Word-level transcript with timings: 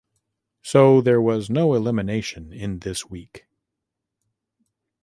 So 0.63 0.99
there 1.01 1.21
was 1.21 1.47
no 1.51 1.75
elimination 1.75 2.51
in 2.51 2.79
this 2.79 3.05
week. 3.07 3.45